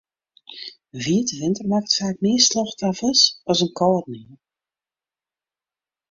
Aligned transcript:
In 0.93 0.99
wiete 1.05 1.35
winter 1.41 1.65
makket 1.71 1.93
faak 1.99 2.17
mear 2.23 2.41
slachtoffers 2.47 3.21
as 3.51 3.59
in 3.65 3.71
kâldenien. 3.79 4.39